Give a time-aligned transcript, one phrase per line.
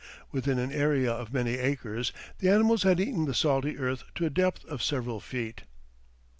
[0.31, 4.31] Within an area of many acres, the animals had eaten the salty earth to a
[4.31, 5.61] depth of several feet.